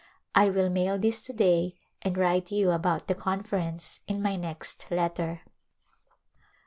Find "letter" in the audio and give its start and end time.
4.89-5.41